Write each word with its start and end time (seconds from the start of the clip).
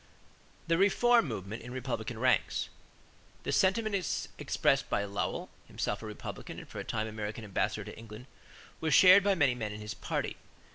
=The 0.65 0.79
Reform 0.79 1.27
Movement 1.27 1.61
in 1.61 1.71
Republican 1.71 2.17
Ranks.= 2.17 2.69
The 3.43 3.51
sentiments 3.51 4.29
expressed 4.39 4.89
by 4.89 5.05
Lowell, 5.05 5.51
himself 5.67 6.01
a 6.01 6.07
Republican 6.07 6.57
and 6.57 6.67
for 6.67 6.79
a 6.79 6.83
time 6.83 7.05
American 7.05 7.43
ambassador 7.43 7.85
to 7.85 7.95
England, 7.95 8.25
were 8.79 8.89
shared 8.89 9.23
by 9.23 9.35
many 9.35 9.53
men 9.53 9.71
in 9.71 9.79
his 9.79 9.93
party. 9.93 10.37